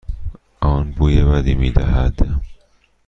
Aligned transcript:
آن 0.61 0.91
بوی 0.91 1.23
بدی 1.23 1.53
میدهد. 1.55 2.27